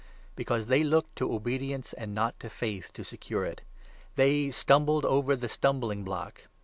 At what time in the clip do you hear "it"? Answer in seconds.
3.45-3.61